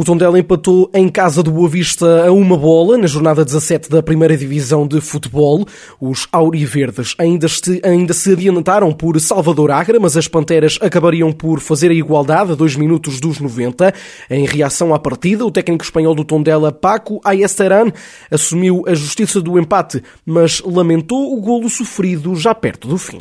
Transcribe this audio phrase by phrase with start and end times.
[0.00, 4.02] O Tondela empatou em casa do Boa Vista a uma bola na jornada 17 da
[4.02, 5.66] primeira divisão de futebol.
[6.00, 11.60] Os auriverdes ainda se, ainda se adiantaram por Salvador Agra, mas as Panteras acabariam por
[11.60, 13.92] fazer a igualdade a dois minutos dos 90.
[14.30, 17.92] Em reação à partida, o técnico espanhol do Tondela, Paco Ayestaran,
[18.30, 23.20] assumiu a justiça do empate, mas lamentou o golo sofrido já perto do fim.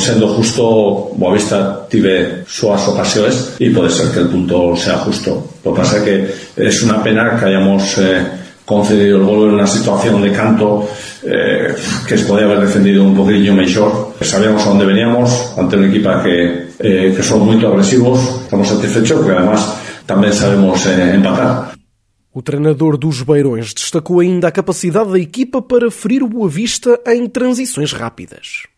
[0.00, 5.46] Siendo justo, Boavista tiene sus ocasiones y puede ser que el punto sea justo.
[5.62, 8.26] Lo que pasa es que es una pena que hayamos eh,
[8.64, 10.88] concedido el gol en una situación de canto
[11.24, 11.74] eh,
[12.06, 14.14] que se podía haber defendido un poquillo mejor.
[14.22, 18.20] Sabíamos a dónde veníamos ante un equipo que, eh, que son muy agresivos.
[18.44, 21.74] Estamos satisfechos porque además también sabemos eh, empatar.
[22.32, 27.00] O treinador dos Beirões destacou ainda a capacidade da equipa para ferir o Boa Vista
[27.08, 28.69] em transições rápidas.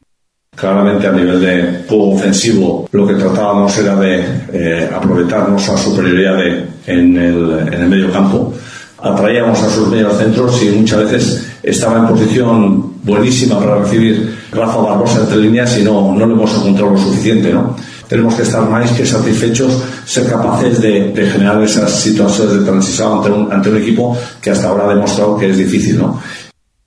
[0.54, 4.22] Claramente a nivel de juego ofensivo lo que tratábamos era de
[4.52, 8.52] eh, aprovechar nuestra superioridad de, en, el, medio campo.
[8.98, 14.76] Atraíamos a sus medios centros y muchas veces estaba en posición buenísima para recibir Rafa
[14.76, 17.50] Barbosa entre líneas y no, no lo hemos encontrado lo suficiente.
[17.50, 17.74] ¿no?
[18.06, 23.16] Tenemos que estar más que satisfechos, ser capaces de, de generar esas situaciones de transición
[23.16, 25.96] ante un, ante un equipo que hasta ahora ha demostrado que es difícil.
[25.96, 26.20] ¿no?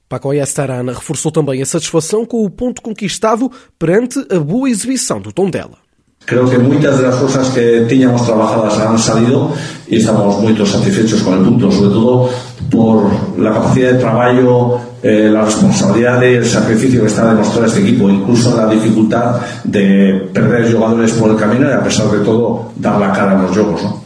[0.08, 5.31] Paco Ayastarana reforçou também a satisfação com o ponto conquistado perante a boa exibição do
[5.31, 5.86] Tondela.
[6.25, 9.53] Creo que muchas de las cosas que teníamos trabajadas han salido
[9.88, 12.30] y estamos muy satisfechos con el punto, sobre todo
[12.72, 17.81] por la capacidad de trabajo, eh, la responsabilidad y el sacrificio que está demostrando este
[17.81, 22.72] equipo, incluso la dificultad de perder jugadores por el camino y a pesar de todo
[22.75, 23.84] dar la cara en los juegos.
[23.84, 24.05] ¿no?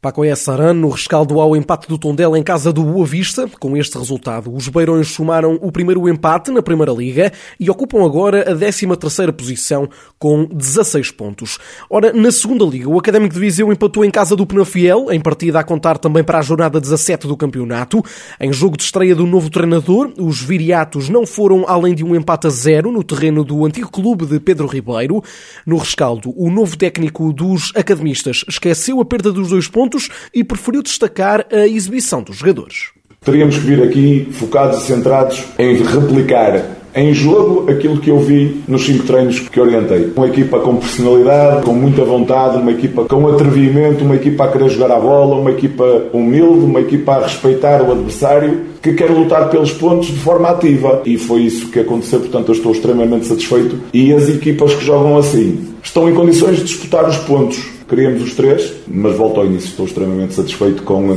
[0.00, 3.50] Paco Saran no rescaldo ao empate do Tondela em casa do Boa Vista.
[3.58, 8.48] Com este resultado, os Beirões somaram o primeiro empate na Primeira Liga e ocupam agora
[8.48, 11.58] a 13ª posição com 16 pontos.
[11.90, 15.58] Ora, na Segunda Liga, o Académico de Viseu empatou em casa do Penafiel, em partida
[15.58, 18.00] a contar também para a jornada 17 do campeonato.
[18.38, 22.46] Em jogo de estreia do novo treinador, os viriatos não foram além de um empate
[22.46, 25.20] a zero no terreno do antigo clube de Pedro Ribeiro.
[25.66, 30.44] No rescaldo, o novo técnico dos academistas esqueceu a perda dos dois pontos pontos e
[30.44, 32.90] preferiu destacar a exibição dos jogadores.
[33.24, 38.62] Teríamos que vir aqui focados e centrados em replicar em jogo aquilo que eu vi
[38.66, 40.12] nos cinco treinos que orientei.
[40.16, 44.68] Uma equipa com personalidade, com muita vontade, uma equipa com atrevimento, uma equipa a querer
[44.70, 49.50] jogar a bola, uma equipa humilde, uma equipa a respeitar o adversário, que quer lutar
[49.50, 51.02] pelos pontos de forma ativa.
[51.04, 53.78] E foi isso que aconteceu, portanto eu estou extremamente satisfeito.
[53.92, 58.34] E as equipas que jogam assim estão em condições de disputar os pontos Queríamos os
[58.34, 59.70] três, mas volto ao início.
[59.70, 61.16] Estou extremamente satisfeito com a,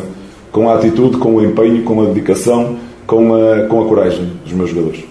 [0.51, 4.53] com a atitude, com o empenho, com a dedicação, com a, com a coragem dos
[4.53, 5.03] meus jogadores.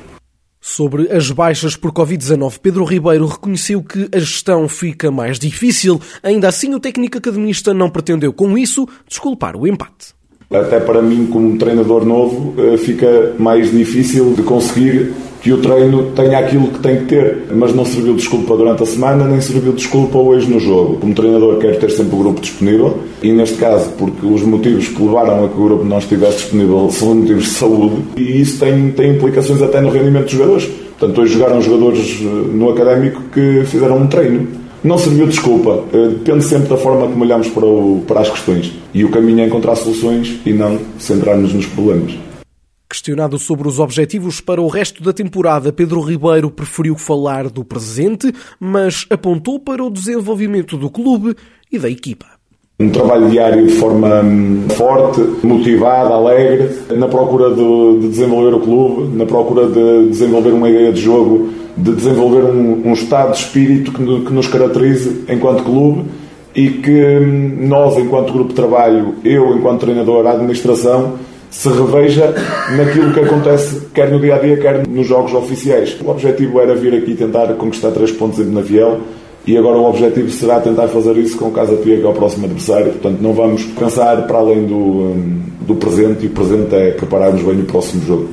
[0.58, 6.00] Sobre as baixas por Covid-19, Pedro Ribeiro reconheceu que a gestão fica mais difícil.
[6.22, 10.19] Ainda assim, o técnico academista não pretendeu, com isso, desculpar o empate.
[10.52, 16.10] Até para mim, como treinador novo, eh, fica mais difícil de conseguir que o treino
[16.10, 19.40] tenha aquilo que tem que ter, mas não serviu de desculpa durante a semana, nem
[19.40, 20.96] serviu de desculpa hoje no jogo.
[20.96, 25.00] Como treinador, quero ter sempre o grupo disponível e, neste caso, porque os motivos que
[25.00, 28.90] levaram a que o grupo não estivesse disponível são motivos de saúde e isso tem,
[28.90, 30.68] tem implicações até no rendimento dos jogadores.
[30.98, 34.48] Portanto, hoje jogaram jogadores eh, no académico que fizeram um treino.
[34.82, 35.84] Não serviu de desculpa.
[35.92, 38.72] Eh, depende sempre da forma como olhamos para, o, para as questões.
[38.94, 42.14] E o caminho é encontrar soluções e não centrar-nos nos problemas.
[42.88, 48.32] Questionado sobre os objetivos para o resto da temporada, Pedro Ribeiro preferiu falar do presente,
[48.58, 51.36] mas apontou para o desenvolvimento do clube
[51.70, 52.26] e da equipa.
[52.80, 59.16] Um trabalho diário de forma hum, forte, motivada, alegre, na procura de, desenvolver o clube,
[59.16, 63.92] na procura de desenvolver uma ideia de jogo, de desenvolver um, um estado de espírito
[63.92, 66.04] que, que nos caracterize enquanto clube
[66.54, 71.14] e que hum, nós, enquanto grupo de trabalho, eu, enquanto treinador, a administração,
[71.50, 72.32] se reveja
[72.76, 75.96] naquilo que acontece quer no dia a dia, quer nos jogos oficiais.
[76.02, 79.00] O objetivo era vir aqui tentar conquistar três pontos em Benaviel
[79.46, 82.12] e agora o objetivo será tentar fazer isso com o Casa Pia, que é o
[82.12, 82.92] próximo adversário.
[82.92, 87.42] Portanto, não vamos pensar para além do, hum, do presente e o presente é prepararmos
[87.42, 88.28] bem o próximo jogo.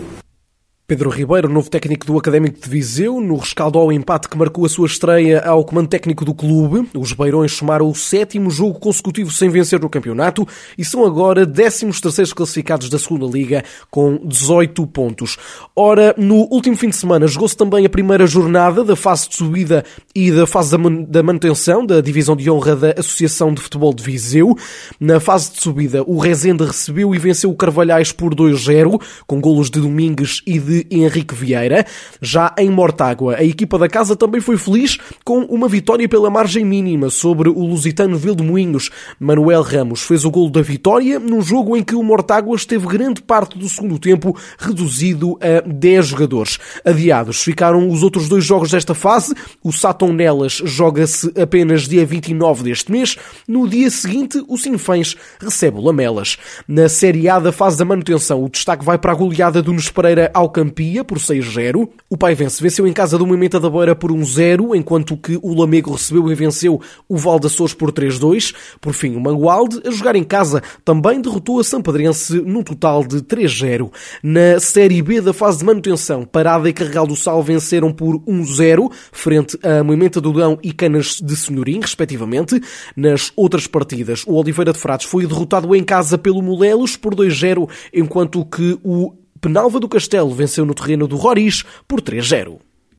[0.90, 4.70] Pedro Ribeiro, novo técnico do Académico de Viseu, no rescaldo ao empate que marcou a
[4.70, 6.88] sua estreia ao comando técnico do clube.
[6.96, 10.48] Os Beirões somaram o sétimo jogo consecutivo sem vencer no campeonato
[10.78, 15.38] e são agora 13 terceiros classificados da segunda Liga com 18 pontos.
[15.76, 19.84] Ora, no último fim de semana jogou-se também a primeira jornada da fase de subida
[20.16, 20.78] e da fase
[21.10, 24.56] da manutenção da divisão de honra da Associação de Futebol de Viseu.
[25.02, 29.70] Na fase de subida, o Rezende recebeu e venceu o Carvalhais por 2-0, com golos
[29.70, 31.86] de Domingues e de Henrique Vieira.
[32.22, 36.66] Já em Mortágua, a equipa da casa também foi feliz com uma vitória pela margem
[36.66, 38.90] mínima sobre o lusitano Vildemoinhos.
[39.20, 43.22] Manuel Ramos fez o golo da vitória num jogo em que o Mortágua esteve grande
[43.22, 46.60] parte do segundo tempo reduzido a 10 jogadores.
[46.84, 49.34] Adiados ficaram os outros dois jogos desta fase.
[49.64, 53.16] O Saton Nelas joga-se apenas dia 29 deste mês.
[53.48, 56.38] No dia seguinte, o Sinfãs recebe o Lamelas.
[56.68, 59.90] Na Série A da fase da manutenção, o destaque vai para a goleada do Nunes
[59.90, 61.88] Pereira ao Campia por 6-0.
[62.10, 65.94] O Paivense venceu em casa do Moimenta da Beira por 1-0, enquanto que o Lamego
[65.94, 68.54] recebeu e venceu o Valdaçores por 3-2.
[68.82, 73.22] Por fim, o Mangualde, a jogar em casa, também derrotou a Sampedrense num total de
[73.22, 73.90] 3-0.
[74.22, 78.92] Na Série B da fase de manutenção, Parada e Carregal do Sal venceram por 1-0,
[79.14, 82.62] frente a Moimenta do Dão e Canas de Senhorim, respectivamente.
[82.96, 87.70] Nas outras partidas, o Oliveira de Frades foi derrotado em casa pelo Molelos por 2-0,
[87.94, 92.60] enquanto que o Penalva do Castelo venceu no terreno do Roriz por 3-0.